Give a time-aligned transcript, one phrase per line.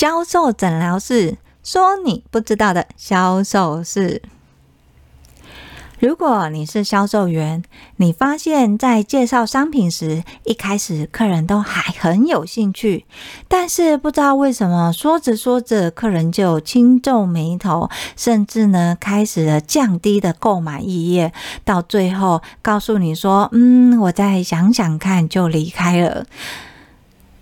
[0.00, 4.22] 销售诊疗室，说你不知道的销售事。
[5.98, 7.62] 如果你是销售员，
[7.96, 13.04] 你发现，在介绍商品时，一开始客人都还很有兴趣，
[13.46, 21.30] 但是不知道为什么，说着说着，客人就轻皱眉头，甚至呢，开始了降低的购买意愿，
[21.62, 26.24] 到最后告诉你说：“嗯，我再想想看”，就离开了。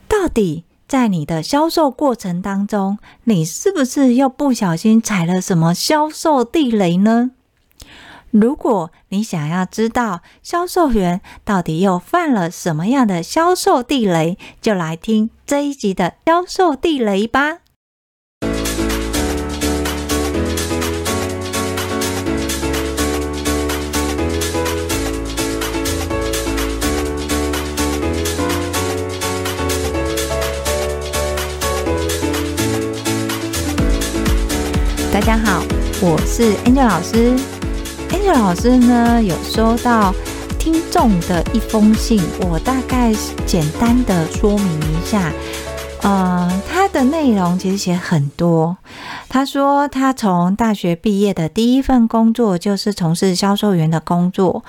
[0.09, 7.33] 到底在你的销售过程当中，你是不是又不小心踩了什么销售地雷呢？
[8.30, 17.59] 如果你想要知道销售员到底又犯了什么样的销售地雷，就来听这一集的销售地雷吧。
[35.20, 35.64] 大家好，
[36.00, 37.34] 我是 Angel 老师。
[38.09, 40.15] Angel 老师呢，有收到
[40.60, 43.12] 听众的一封信，我大概
[43.45, 45.32] 简单的说明一下。
[46.02, 48.76] 呃，它的内容其实写很多。
[49.29, 54.65] 他说他从大学毕业的第一份工作就是从事销售员的工作，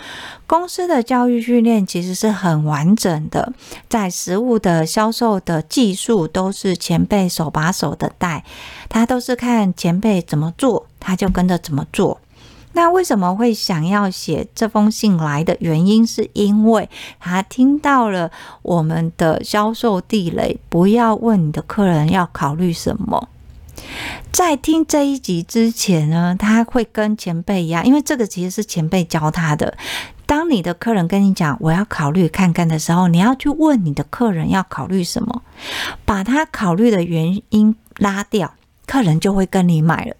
[0.46, 3.54] 公司的教育训练其实是很完整的，
[3.88, 8.44] 在实物的销售的技术都是前辈手把手的带，
[8.90, 12.20] 他都是看前辈怎么做，他就跟着怎么做。
[12.74, 16.88] 那为什么会想要写这封信来的原因，是因为
[17.20, 18.30] 他听到了
[18.62, 23.30] 我们的销售地雷，不要问你的客人要考虑什么。
[24.32, 29.78] 在听这一集之前呢，他会跟前辈一样，因为这个其实是前辈教他的。
[30.26, 35.42] 当你的客人跟你讲我要考虑看看的时候，你要去问你的客人要考虑什么，
[36.06, 38.54] 把他考虑的原因拉掉，
[38.86, 40.16] 客人就会跟你买了。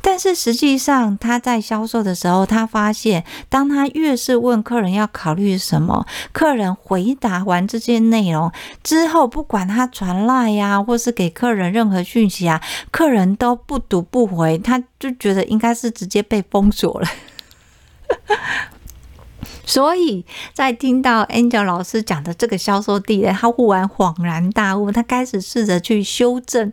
[0.00, 8.50] 但是实际上，他在销售的时候，他发现，当他越是问客人要考虑什么，客人回答完这些内容
[8.82, 17.08] 之后，不管他传赖呀，或是给客人任何讯息啊，客人都不读不回，他就觉得应该是直接被封锁了。
[19.66, 26.72] 所以在听到 Angel 老师讲的这个销售地雷，他忽然恍然大悟，他开始试着去修正。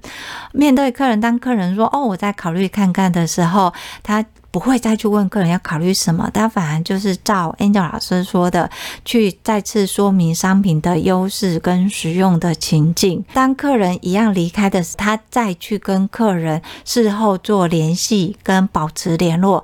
[0.54, 8.70] 面对客人，当客人说“哦，我再考虑看看”的时候，他不会再去问客人要考虑什么，他反而就是照 Angel 老师说的，
[9.06, 13.24] 去再次说明商品的优势跟实用的情境。
[13.34, 19.64] 当客人一样离开的时候，他再去跟客人事后做联系跟保持联络。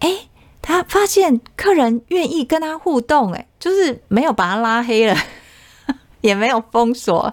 [0.00, 0.28] 诶。
[0.66, 5.16] 他发现客人愿意跟他互动，哎，就是没有把他拉黑了，
[6.22, 7.32] 也没有封锁。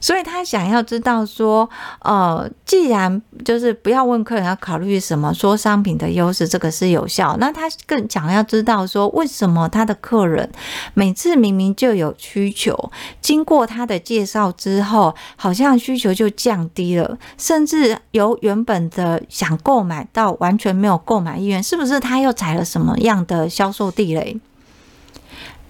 [0.00, 1.68] 所以他想要知道说，
[2.00, 7.36] 呃，既然就是不要问客人要考虑什么，说商品的优势，这个是有效。
[7.38, 10.50] 那他更想要知道说，为什么他的客人
[10.94, 24.38] 每次明明就有需求，经过他的介绍之后，好像需求就降低了，甚至由原本的想购买到完全没有购买意愿，是不是他又踩了什么样的销售地雷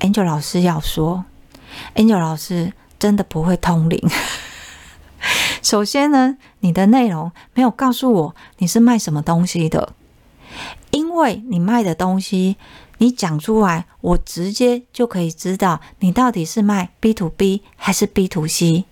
[0.00, 1.24] ？Angel 老师要说
[1.94, 2.72] ，Angel 老师。
[2.98, 4.00] 真的不会通灵。
[5.62, 9.92] 首先呢，你的内容没有告诉我你是卖什么东西的，
[10.90, 12.56] 因为你卖的东西
[12.98, 18.84] 你讲出来，我直接就可以知道你到底是卖 B to B 还是 B to C。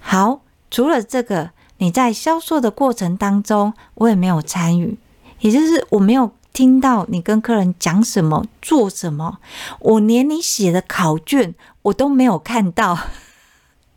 [0.00, 0.40] 好，
[0.70, 4.98] 除了这个，你在销售的过程当中，我也没有参与，
[5.40, 9.38] 也就是我没有听到你跟客人讲什么、做什么，
[9.80, 12.98] 我连你写的考卷我都没有看到。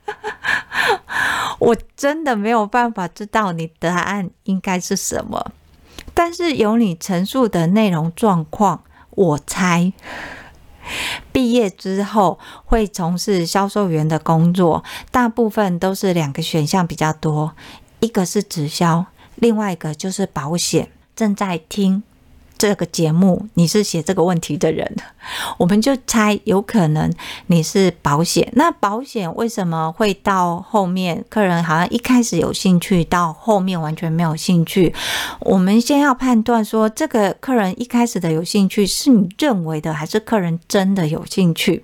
[1.60, 5.52] 我真的没有办法知道你答案应该是什么，
[6.14, 9.94] 但是有你陈述的内容状况，我猜
[11.32, 17.54] 毕业之后会从事销售员的工作，大部分都是两个选项比较多，
[18.00, 19.06] 一个是直销，
[19.36, 20.90] 另外一个就是保险。
[21.16, 22.02] 正在听。
[22.58, 24.96] 这个节目，你是写这个问题的人，
[25.58, 27.12] 我们就猜有可能
[27.48, 28.52] 你是保险。
[28.54, 34.94] 那保险为什么会到后面客人好像一开始有兴趣，到后面完全没有兴趣？
[35.42, 41.84] 我们先要判断说，这个客人一开始的有兴趣是你认为的，还是客人真的有兴趣？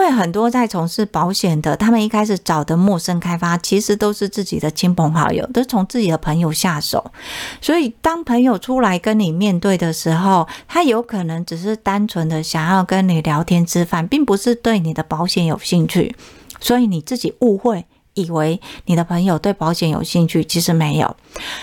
[0.00, 7.12] 因为很多在从事保险的，他们一开始找的陌生开发，其实都是自己的亲朋好友，都是从自己的朋友下手。
[7.60, 16.16] 所以，当朋友出来跟你面对的时候，他有可能只是单纯的想要跟你聊天吃饭，并不是对你的保险有兴趣。
[16.62, 17.84] 所以你自己误会，
[18.22, 21.16] 以为你的朋友对保险有兴趣，其实没有。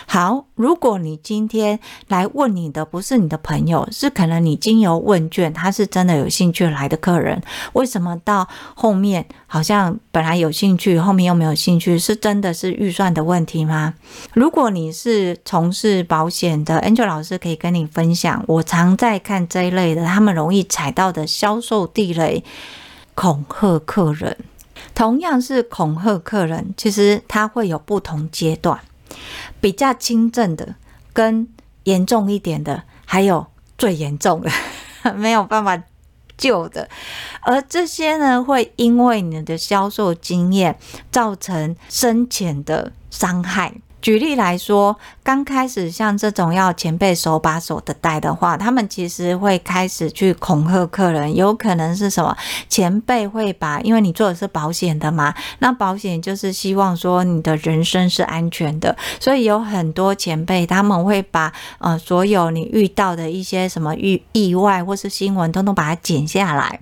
[0.06, 7.42] 好，如果你今天来问你的不是你的朋友，是可能你经由问卷，他是真的有兴趣来的客人，
[7.74, 12.00] 为什么到后面好像本来有兴趣，后面又没有兴趣？
[12.00, 13.94] 是真的是预算的问题吗？
[14.34, 22.44] 如果你是从事保险的，Angel 老师可以跟你分享，我常在看这一类的，他们容易踩到的销售地雷，
[23.14, 24.38] 恐吓客人。
[24.98, 28.80] 同样是恐吓客人，其实他会有不同阶段。
[29.62, 30.74] 比较轻症的，
[31.14, 31.48] 跟
[31.84, 33.46] 严重一点的，还有
[33.78, 34.50] 最严重的，
[35.14, 35.80] 没有办法
[36.36, 36.90] 救的，
[37.42, 40.80] 而这些呢，会因为你的销售经验
[41.12, 43.76] 造成深浅的伤害。
[44.02, 52.36] 举例来说，刚开始像这种要前辈手把手的带的话，他们其实会开始去恐吓客人，有可能是什么？
[52.70, 66.80] 前辈会把，因为你做的是保险的嘛，那保险就是希望说你的人身是安全的，所以有很多前辈他们会把呃所有你遇到的一些什么意意外或是新闻，通通把它剪下来。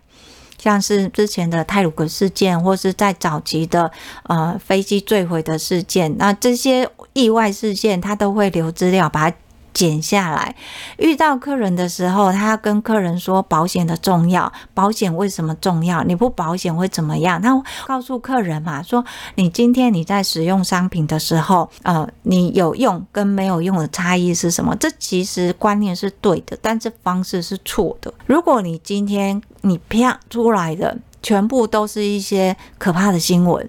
[0.58, 3.92] 像是之前的泰鲁格事件，或是在早期的
[4.24, 9.38] 呃飞机坠毁的事件，那这些意外事件，他都会留资料，把它
[9.76, 10.56] 剪下来。
[10.98, 16.04] 遇到客人的时候，他要跟客人说保险的重要，保险为什么重要？
[16.04, 17.40] 你不保险会怎么样？
[17.40, 19.04] 他告诉客人嘛，说
[19.36, 24.74] 你今天你在使用商品的时候，呃，你有用跟没有用的差异是什么？
[24.78, 28.14] 这其实观念是对的，但是方式是错的。
[28.26, 33.68] 如果你今天你啪出来的全部都是一些可怕的新闻，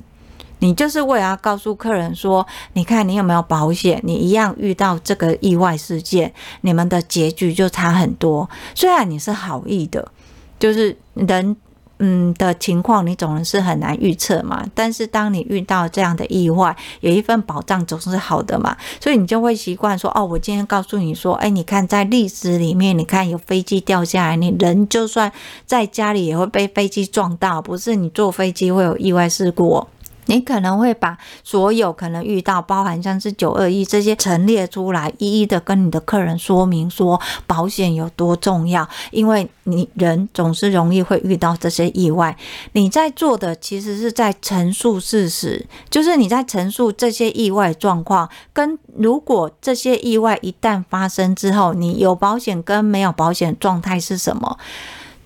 [0.66, 6.32] 你就是为了要告诉客人说，你看你有没有保险，你一样遇到这个意外事件，
[6.62, 8.50] 你们的结局就差很多。
[8.74, 10.10] 虽然你是好意的，
[10.58, 11.56] 就是人。
[11.98, 14.62] 嗯的情况，你总是很难预测嘛。
[14.74, 18.76] 但是当你遇到这样的意外，有一份保障总是好的嘛。
[19.00, 25.32] 所以你就会习惯说：“哦，我今天告诉你说，哎，你看在历史里面，你看有飞机掉下来，你人就算
[25.64, 29.86] 在家里也会被飞机撞到，不是你坐飞机会有意外事故。”
[30.26, 42.36] 你可能会把所有可能遇到，包含像是九二一这些陈列出来，一一的跟你的客人说明说保险有多重要，因为你人总是容易会遇到这些意外。
[42.72, 54.58] 你在做的其实是在陈述事实，就是你在陈述这些意外状况，跟如果这些意外一旦发生之后，你有保险跟没有保险状态是什么？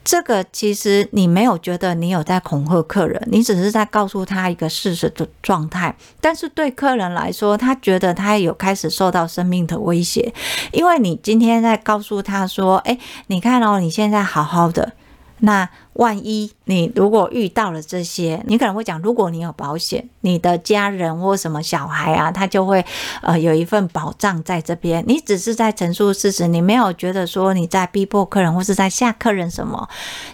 [0.02, 5.94] 这个其实你没有觉得你有在恐吓客人，你只是在告诉他一个事实的状态。
[6.20, 10.32] 但是对客人来说，他觉得他有开始受到生命的威胁，
[10.73, 14.93] 因为你今天在告诉他说：“哎，你看哦，你现在好好的。”
[15.40, 22.84] 那万一你如果遇到了这些，你可能会讲，如果你有保险，你的家人或什么小孩啊，他就会
[23.22, 25.04] 呃有一份保障在这边。
[25.06, 29.88] 你只是在陈述事实，你没有觉得说你在逼迫客人或是在吓客人什么。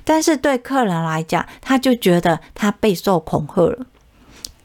[0.04, 3.86] 但是对客人来讲，他就觉得他备受恐吓了。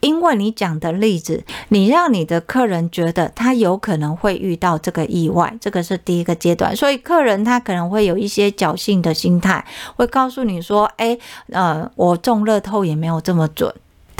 [0.02, 9.64] 因为你讲的例子，你让你的客人觉得他有可能会遇到这个意外，这个是第一个阶段，所以客人他可能会有一些侥幸的心态，
[9.94, 11.18] 会告诉你说：“诶，
[11.50, 13.72] 呃，我中乐透也没有这么准。”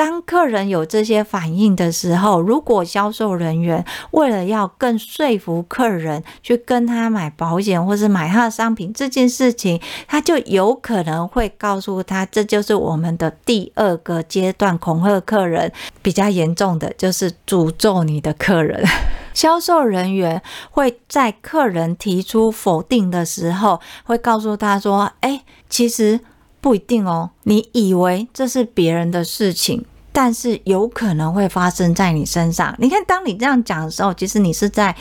[0.05, 15.71] 当客人有这些反应的时候，如果销售人员为了要更说服客人去跟他买保险或是买他的商品这件事情，他就有可能会告诉他，这就是我们的第二个阶段，恐吓客人。
[16.03, 18.85] 比较严重的就是诅咒你的客人。
[19.33, 26.19] 销售人员会在客人提出否定的时候，会告诉他说：“哎，其实
[26.61, 32.75] 不一定哦，你以为这是别人的事情。”但是有可能会发生在你身上。
[32.79, 34.95] 你看，当你这样讲的时候，其实你是在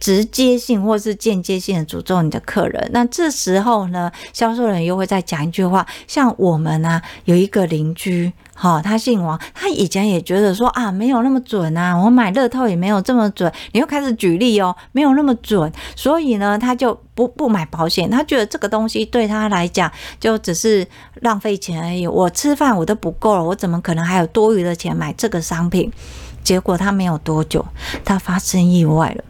[0.00, 2.90] 直接性或是间接性的诅咒你的客人。
[2.92, 8.32] 那这时候呢，销售人员又会再讲一句话，像我们呢、有一个邻居。
[8.56, 13.52] 好，他姓王，他以前也觉得说啊，没有那么准啊，我买乐透也没有这么准。
[13.72, 18.08] 你又开始举例哦，没有那么准，所以呢，他就不不买保险。
[18.08, 20.86] 他觉得这个东西对他来讲就只是
[21.22, 22.06] 浪费钱而已。
[22.06, 25.92] 我吃饭我都不够了，我怎么可能还有多余的钱买这个商品？
[26.44, 27.66] 结果他没有多久，
[28.04, 29.24] 他发生意外了。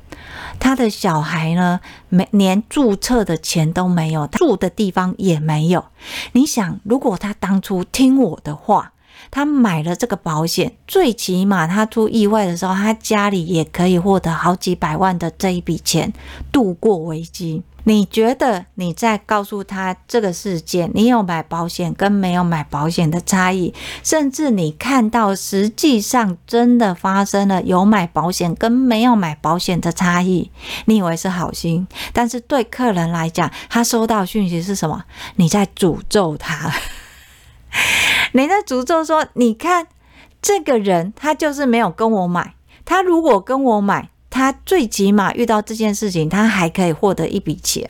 [0.60, 5.84] 他的小孩呢，没连注册的钱都没有，住的地方也没有。
[6.32, 8.92] 你想，如果他当初听我的话，
[9.30, 16.12] 他买了这个保险，最起码他出意外的时候，他家里也可以获得好几百万的这一笔钱，
[16.52, 17.62] 度过危机。
[17.86, 30.50] 你觉得你在告诉他这个世界，你有买保险跟没有买保险的差异，甚至你看到实际上真的发生了有买保险跟没有买保险的差异，
[30.86, 35.04] 你以为是好心，但是对客人来讲，他收到讯息是什么？
[35.36, 36.72] 你在诅咒他，
[38.32, 39.88] 你在诅咒说，你看
[40.40, 42.54] 这个人他就是没有跟我买，
[42.84, 44.10] 他如果跟我买。
[44.30, 47.88] 他最起码遇到这件事情，他还可以获得一笔钱。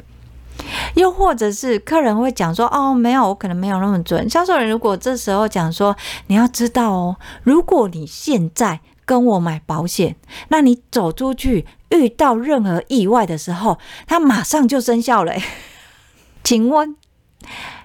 [0.95, 5.97] 又或者是客人会讲说：“哦，没有，我可能没有那么准。”销售人如果这时候讲说
[6.29, 10.17] ：“你要知道哦，如果你现在跟我买保险，
[10.49, 15.33] 那你走出去遇到任何意外的时候，它马上就生效了。
[16.45, 16.95] ”请问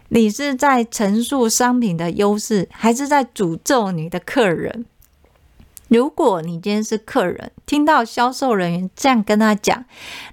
[0.10, 4.86] 你是在陈述商品的优势，还是在诅咒你的客人？
[5.88, 9.86] 如果你今天是客人，听到销售人员这样跟他讲，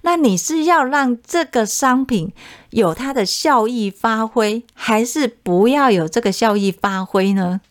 [0.02, 2.32] 那你是要让这个商品
[2.70, 7.62] 有它的效益发挥，还是不要有这个效益发挥呢？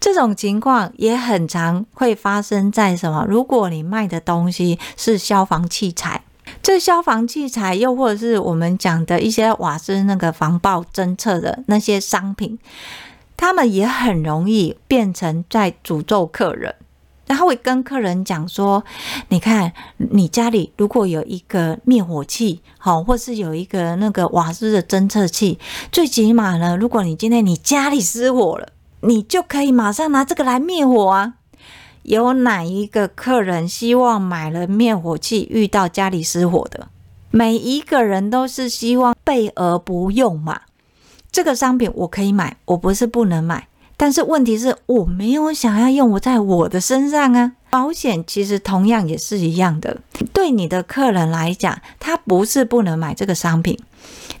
[0.00, 3.26] 这种情况也很常会发生在什么？
[3.28, 6.22] 如果你卖的东西是消防器材，
[6.62, 12.58] 这消防器材又或者是我们讲的一些瓦斯那个防爆侦测的那些商品。
[13.36, 16.72] 他们也很容易变成在诅咒客人，
[17.26, 18.84] 然后会跟客人讲说
[19.30, 25.58] ：“你看，你家里如果有一个灭火器，好，或是有一个那个瓦斯的侦测器，
[25.90, 28.68] 最起码呢，如果你今天你家里失火了，
[29.00, 31.34] 你就可以马上拿这个来灭火啊。
[32.02, 36.88] 有哪一个客人希望买了灭火器遇到家里失火的？
[37.30, 40.62] 每一个人都是希望备而不用嘛。”
[41.32, 47.52] 这个商品我可以买，我不是不能买，但是问题是我没有想要用我在我的身上啊。
[47.70, 50.02] 保险其实同样也是一样的，
[50.34, 53.78] 对你的客人来讲，他不是不能买这个商品，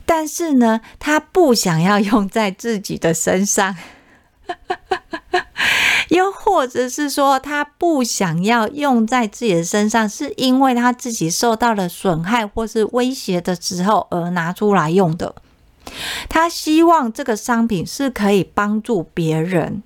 [0.04, 3.74] 但是呢，他不想要用在自己的身上，
[6.08, 15.34] 又或者是说他不想要用在自己的身上，是因为他自己受到了损害或是威胁的时候而拿出来用的。
[16.28, 19.82] 他希望这个商品是可以帮助别人，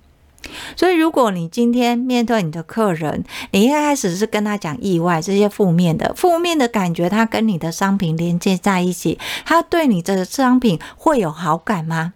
[0.75, 12.13] 所以如果你今天面对你的客人，你一开始是跟他讲意外这些负面的、负面的感觉，他跟你的商品连接在一起，他对你的商品会有好感吗？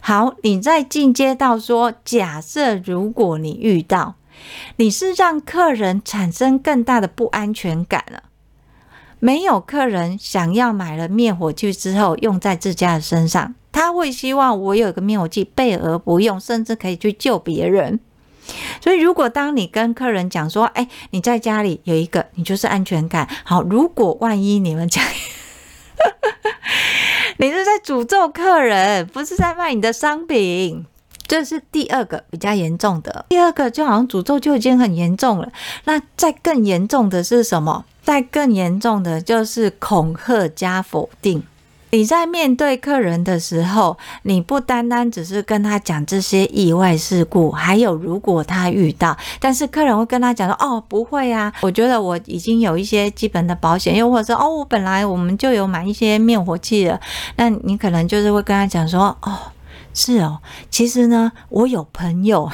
[0.00, 4.16] 好，你再进阶到说，假设如果你遇到，
[4.76, 8.24] 你是让客人产生更大的不安全感了。
[9.18, 18.00] 没有客人想要买了灭火器之后用在自家的身上，他会希望我有一个灭火器备而不用，甚至可以去救别人。
[18.80, 25.04] 所以，如果当你跟客人讲说：“哎，你在家里有一个，你就是安全感。”好，如果万一你们讲，
[27.40, 30.84] 你是在诅咒客人，不是在卖你的商品，
[31.26, 33.24] 这是第二个比较严重的。
[33.30, 35.50] 第二个就好像诅咒就已经很严重了，
[35.84, 37.86] 那再更严重的是什么？
[38.02, 41.42] 再更严重的就是恐吓加否定。
[41.90, 57.00] 你在面对客人的时候，你不单单只是跟他讲这些意外事故，还有如果他遇到，但是客人会跟他讲说：“哦，不会啊，我觉得我已经有一些基本的保险，又或者说哦，我本来我们就有买一些灭火器了。”
[57.36, 59.38] 那你可能就是会跟他讲说：“哦，
[59.92, 60.38] 是哦，
[60.70, 62.48] 其实呢，我有朋友。”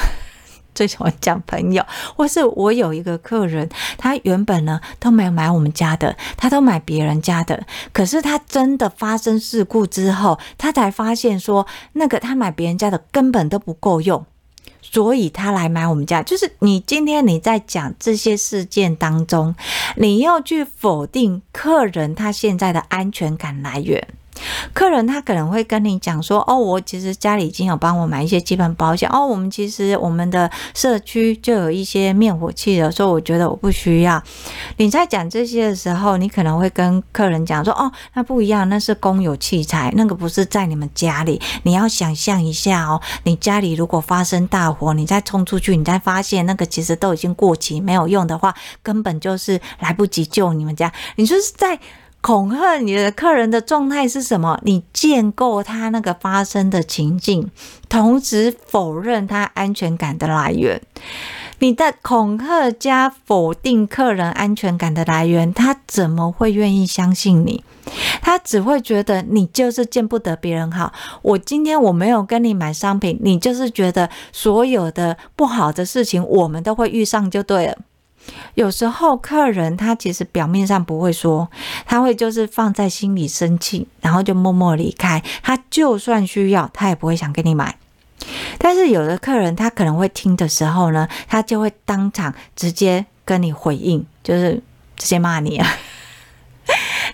[0.76, 7.66] 最喜欢讲朋友，或是我有一个客人，他原本呢都没有买我们家的，他都买别人家的。
[7.92, 14.26] 可是他真的发生事故之后，他才发现说，那个他买别人家的根本都不够用，
[14.82, 16.22] 所以他来买我们家。
[16.22, 19.54] 就是你今天你在讲这些事件当中，
[19.96, 24.06] 你要去否定客人他现在的安全感来源。
[24.72, 29.08] 客人他可能会跟你讲说：“哦，我其实家里已经有帮我买一些基本保险。
[29.10, 34.22] 哦，我们其实我们的社区就有一些灭火器了，所以我觉得我不需要。”
[34.78, 41.40] 你在讲这些的时候，你可能会跟客人讲说：“哦，那不一样，那是公有器材，那个不是在你们家里。
[41.62, 50.92] 你要想象一下哦，你家里如果发生大火，你再冲出去，你再发现那个其实都已经过期没有用的话，根本就是来不及救你们家。
[51.16, 51.78] 你就是在。”
[52.26, 54.58] 恐吓你的客人的状态是什么？
[54.64, 57.52] 你建构他那个发生的情境，
[57.88, 60.82] 同时否认他安全感的来源。
[61.60, 67.62] 你的恐吓加否定客人安全感的来源，他怎么会愿意相信你？
[68.20, 70.92] 他只会觉得你就是见不得别人好。
[71.22, 77.78] 我今天我没有跟你买商品，你就是觉得所有的不好的事情我们都会遇上就对了。
[78.54, 81.48] 有时候客人他其实表面上不会说，
[81.84, 85.22] 他会就是放在心里生气，然后就默默离开。
[85.42, 87.76] 他就算需要，他也不会想给你买。
[88.58, 94.54] 但是有的客人他可能会听的时候呢，他就会当场直接跟你回应，就是
[94.96, 95.68] 直接骂你啊。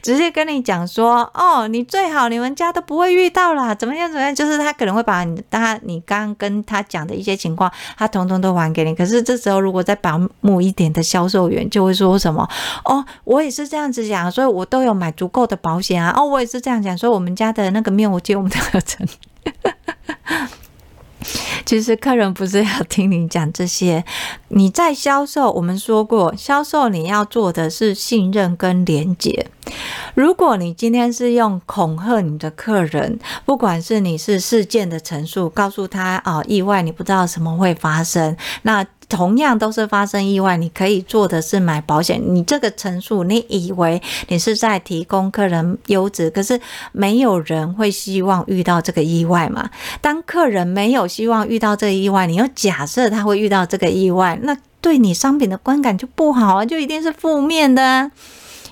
[0.03, 4.35] 直接跟你讲说，哦，你最好你们家都不会遇到啦，怎么样怎么样？
[4.35, 8.95] 就是他可能会把你他你刚跟他讲的一些情况，他统统都还给你。
[8.95, 12.49] 可是这时候如果再保姆一点的销售员就会说什么，
[12.85, 16.13] 哦，我也是这样子讲，所以我都有买足够的保险啊。
[16.17, 19.07] 哦，我也是这样讲，所以我们家的那个灭火器我们都有 成。
[21.67, 24.05] 其实客人不是要听你讲这些，
[24.49, 29.47] 你在销售，我们说过，销售你要做的是信任跟连接。
[30.15, 38.87] 如果你今天是用恐吓你的客人，不管是你是事件的陈述，告诉他啊，意外你不知道什么会发生，那。
[39.13, 42.19] 同样都是发生意外，你可以做的是买保险。
[42.35, 46.59] 你这个陈述，你以为你是在提供客人优质，可是
[46.93, 49.69] 没有人会希望遇到这个意外嘛？
[50.01, 58.11] 当客人没有希望遇到这个意外，你又假设他会遇到这个意外，那对你商品的观感就不好啊，就一定是负面的。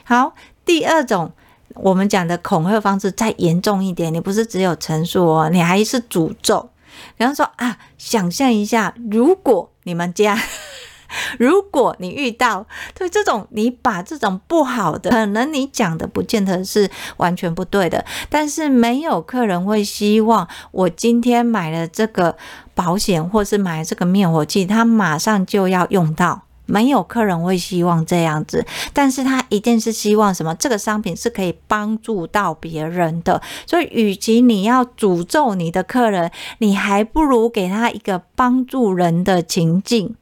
[0.05, 0.33] 好，
[0.65, 1.31] 第二种
[1.75, 6.71] 我们讲的恐吓方式再严重一点，你不是只有陈述哦，你还是诅咒。
[7.17, 10.39] 比方说啊，想象一下，如果你们家，
[11.39, 22.37] 如果你遇到对这种，你把这种不好的，可能你讲的不见得是完全不对的，但是没有客人会希望我今天买了这个
[22.75, 26.43] 保险，或是买这个灭火器，他马上就要用到。
[26.71, 30.55] 没有客人会希望这样子，但是他一定是希望什么？
[30.55, 40.15] 这个商品是可以帮助到别人的，所以与其你要诅咒你的客人，你还不如给他一个帮助人的情境。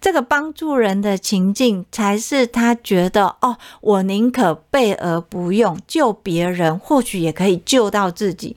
[0.00, 8.56] 这个帮助人的情境才是他觉得哦，我宁可备而不用，救别人或许也可以救到自己。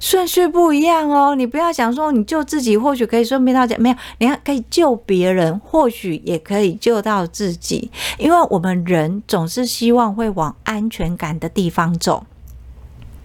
[0.00, 12.24] 顺序不一样哦，你不要想说你救自己，或许可以顺便到家，没有，你看可以救别人，或许也可以救到自己，因为我们人总是希望会往安全感的地方走。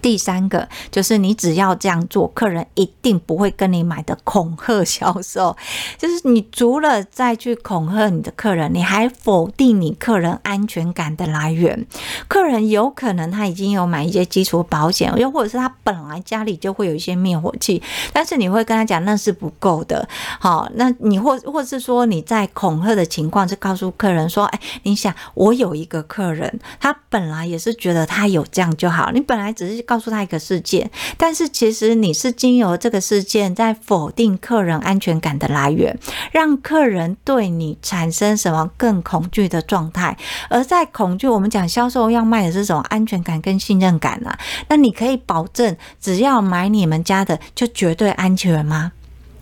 [0.04, 5.56] 第三个就是你只要这样做，客人一定不会跟你买的恐吓销售，
[5.96, 11.86] 就是你除了再去恐吓你的客人，你还否定你客人安全感的来源。
[12.28, 20.06] 客人有可能他已经有买一些基础保险，又或者是他本来家里就会有一些灭火器，但是你会跟他讲那是不够的。
[20.38, 35.96] 好，那你或或是说你在恐吓的情况，就告诉客人说：“哎，你想我有一个客人，他本来也是觉得他有这样就好，你本来只是告。”告诉他一个事件，但是其实你是经由这个事件在否定客人安全感的来源，
[36.32, 40.16] 让客人对你产生什么更恐惧的状态。
[40.50, 44.36] 而在恐惧，我们讲销售要卖的是什么安全感跟信任感啊？
[44.68, 48.90] 那你可以保证，只要买你们家的就绝对安全吗？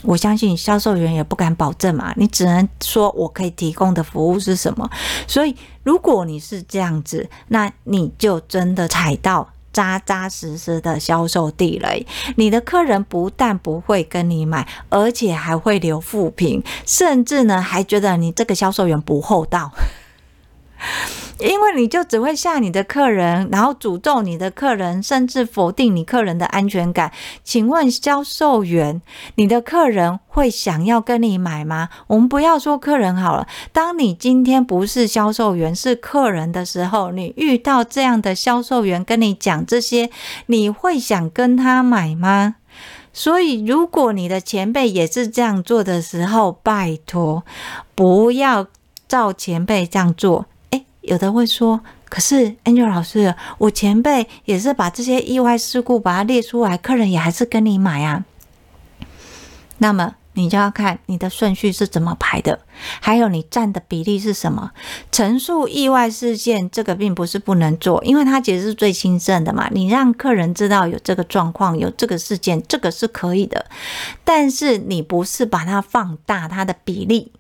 [0.03, 4.91] 我相信销售员也不敢保证嘛，你只能说我可以提供的服务是什么。
[5.27, 9.49] 所以，如果你是这样子，那你就真的踩到。
[9.73, 12.07] 扎扎实实的销售地雷，
[12.37, 19.73] 你的客人不但不会跟你买，而且还会留负评，甚至呢还觉得你这个销售员不厚道。
[21.39, 27.11] 因为你就只会吓你的客人，然后诅咒你的客人，甚至否定你客人的安全感。
[27.43, 29.03] 请问销售员，
[29.35, 31.89] 你的客人会想要跟你买吗？
[32.07, 40.11] 我们不要说客人好了，当你今天不是销售员，是客人的时候，你遇到这样的销售员跟你讲这些，
[40.47, 42.57] 你会想跟他买吗？
[43.13, 47.43] 所以，如果你的前辈也是这样做的时候，拜托
[47.95, 48.67] 不要
[49.09, 50.47] 照前辈这样做。
[51.03, 58.25] 有的会说，可是 Angel 老师，我前辈也是把这些意外事故把它列出来，客人也还是跟你买啊。
[59.79, 62.61] 那么你就要看你的顺序是怎么排的，
[63.01, 64.71] 还有你占的比例是什么。
[65.11, 69.69] 陈述意外事件这个并不是不能做，因为它其实是最亲政的嘛。
[69.73, 73.67] 你让客人知道有这个状况，有这个事件，这个是可以的。
[74.25, 77.33] 但是你不是把它放大它的比例。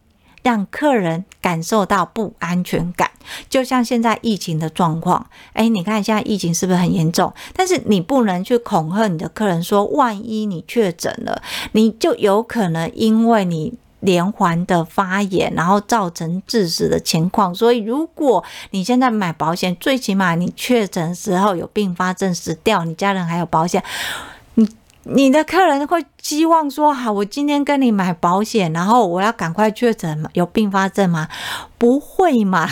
[0.43, 3.11] 让客人感受到不安全感，
[3.49, 7.33] 就像现在疫情的状况，诶，你看现在疫情是不是很严重？
[7.55, 11.41] 但是你不能去恐吓你的客人说，万一你确诊了，
[11.73, 17.55] 你就有可能因为你连环的发炎，然后造成致死的情况。
[17.55, 23.81] 所以，如果你现在买保险，最起码你确诊时候有并发症死掉，你家人还有保险，
[25.05, 31.29] 你的客人会希望说：好，我今天跟你买保险，然后我要赶快确诊有并发症吗？
[31.77, 32.69] 不会嘛。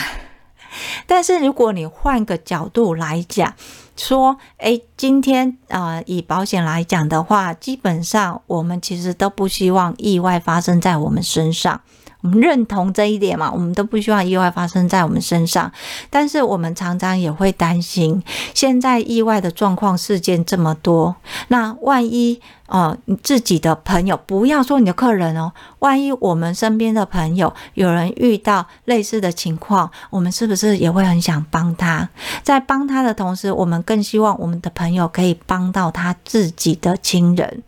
[1.07, 3.53] 但是如果你换个角度来讲，
[3.97, 11.81] 说，诶，今天啊、以保险来讲的话，基本上我们其实都不希望意外发生在我们身上。
[12.23, 15.71] 我们认同这一点嘛，我们都不希望意外发生在我们身上。
[16.11, 18.23] 但是我们常常也会担心，
[18.55, 21.17] 现在意外的状况事件这么多，
[21.49, 32.09] 那万一哦，你自己的朋友，不要说你的客人哦，万一我们身边的朋友有人遇到类似的情况，我们是不是也会很想帮他？
[32.43, 37.63] 在帮他的同时，我们更希望我们的朋友可以帮到他自己的亲人。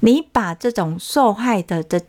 [0.00, 2.00] 你把这种受害的的。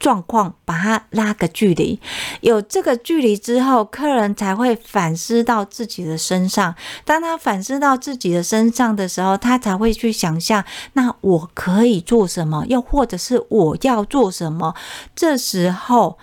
[0.00, 2.00] 状况，把它拉个距离，
[2.40, 6.74] 有这个距离之后，客人才会反思到自己的身上。
[7.04, 14.74] 当他反思到自己的身上的时候，他才会去想象，那我可以做什么，又或者是我要做什么。
[15.14, 16.18] 这时候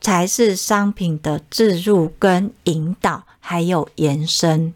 [0.00, 4.74] 才是商品的置入跟引导，还有延伸。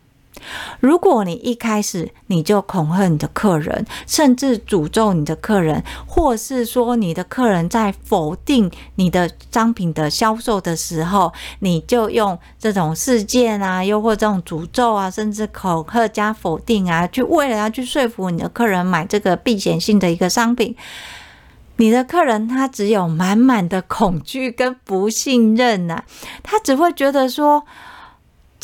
[0.81, 20.77] 如果你一开始你就恐吓你的客人，甚至诅咒你的客人，或是说你的客人在否定你的商品的销售的时候，你就用这种事件啊，又或这种诅咒啊，甚至恐吓加否定啊，去为了要去说服你的客人买这个避险性的一个商品，
[21.77, 26.05] 你的客人他只有满满的恐惧跟不信任呐、啊，
[26.43, 27.65] 他只会觉得说。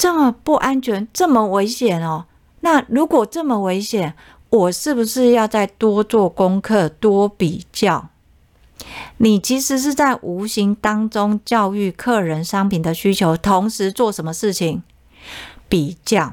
[0.01, 2.25] 这么不安全，这么危险哦。
[2.61, 4.15] 那如果这么危险，
[4.49, 8.09] 我是不是要再多做功课、多比较？
[9.19, 14.81] 你其实是在无形当中教育客人商品的需求，同时做什么事情？
[15.69, 16.33] 比较。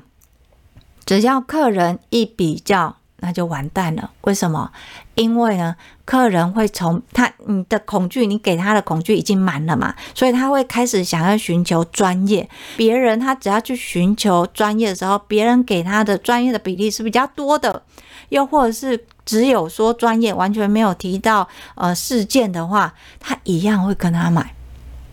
[1.05, 2.96] 只要客人一比较。
[3.19, 4.11] 那就完蛋了。
[4.21, 4.71] 为什么？
[5.15, 5.75] 因为呢，
[6.05, 12.47] 客人会从他你的恐惧，你给他的恐惧已经满了嘛，所以他会开始想要寻求专业。
[12.75, 17.81] 别人他只要去寻求专业的时候，别人给他的专业的比例是比较多的，
[18.29, 24.53] 又或者是只有说专业，完全没有提到呃事件的话，他一样会跟他买。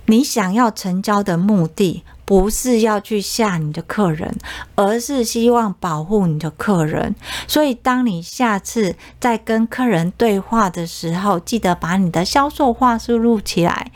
[0.06, 4.34] 你想要成交的目的，不是要去吓你的客人，
[4.74, 7.14] 而是希望保护你的客人。
[7.46, 13.90] 所以，当你下次在跟客人对话的时候，记得把你的销售话术录起来，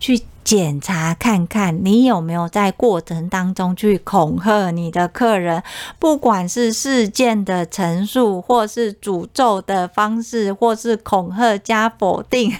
[0.00, 5.62] 去检查看看你有没有在过程当中去恐吓你的客人，
[5.98, 12.54] 不管是事件的陈述，或是诅咒的方式，或是恐吓加否定。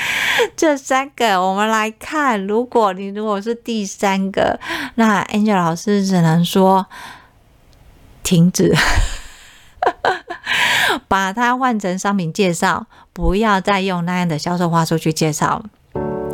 [0.56, 2.46] 这三个，我们来看。
[2.46, 4.58] 如果你如果是第三个，
[4.96, 6.86] 那 Angel 老师只能说
[8.22, 8.74] 停止，
[11.08, 15.64] 把它换成商品介绍，不要再用那样的销售话术去介绍，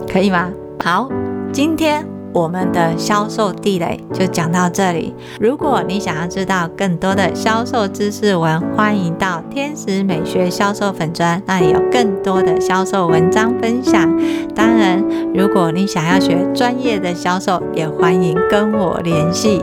[0.09, 0.51] 可以吗？
[0.83, 1.09] 好，
[1.53, 2.12] 今天。
[2.33, 5.14] 我们的销售地雷就讲到这里。
[5.40, 14.18] 如果你想要知道更多的销售知识文，欢迎到天使美学销售粉专，那里有更多的销售文章分享。
[14.55, 19.62] 当然，如果你想要学专业的销售，也欢迎跟我联系。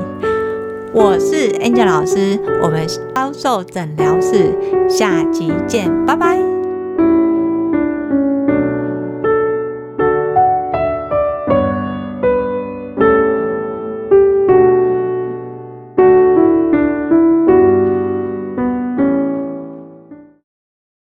[0.92, 4.56] 我是 Angel 老师，我们销售诊疗室，
[4.90, 6.49] 下集见，拜拜。